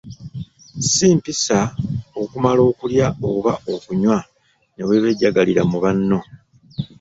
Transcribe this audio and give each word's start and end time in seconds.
Si 0.91 1.07
mpisa 1.17 1.59
okumala 2.21 2.61
okulya 2.71 3.07
oba 3.29 3.53
okunywa 3.73 4.17
ne 4.73 4.83
weebejjagalira 4.87 5.61
mu 5.71 5.77
banno. 5.83 6.19